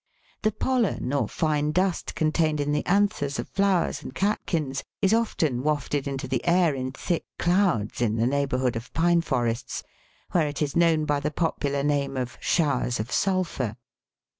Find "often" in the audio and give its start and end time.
5.13-5.61